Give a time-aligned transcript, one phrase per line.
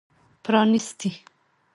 [0.43, 1.11] پرانیستي